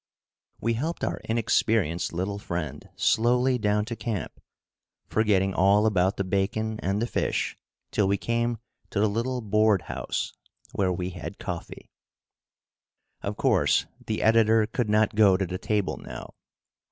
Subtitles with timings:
[0.59, 4.39] We helped our inexperienced little friend slowly down to camp,
[5.05, 7.55] forgetting all about the bacon and the fish
[7.91, 8.57] till we came
[8.89, 10.33] to the little board house,
[10.71, 11.91] where we had coffee.
[13.21, 16.33] Of course the editor could not go to the table now.